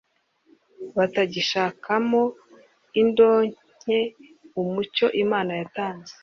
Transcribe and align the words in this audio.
batagishakamo 0.95 2.21
indonke 3.01 3.97
Umucyo 4.61 5.07
Imana 5.23 5.51
yatanze 5.59 6.13